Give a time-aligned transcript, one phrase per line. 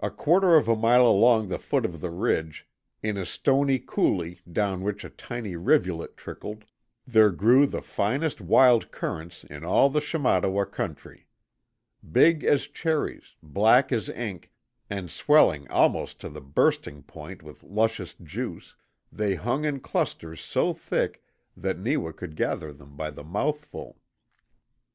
[0.00, 2.66] A quarter of a mile along the foot of the ridge,
[3.02, 6.64] in a stony coulee down which a tiny rivulet trickled,
[7.06, 11.26] there grew the finest wild currants in all the Shamattawa country.
[12.10, 14.50] Big as cherries, black as ink,
[14.88, 18.74] and swelling almost to the bursting point with luscious juice,
[19.12, 21.22] they hung in clusters so thick
[21.54, 23.98] that Neewa could gather them by the mouthful.